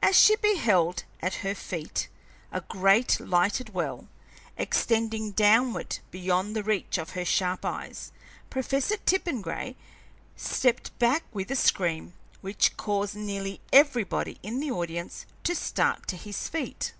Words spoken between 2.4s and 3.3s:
a great